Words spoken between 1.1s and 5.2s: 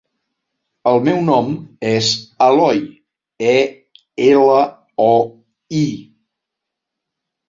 nom és Eloi: e, ela, o,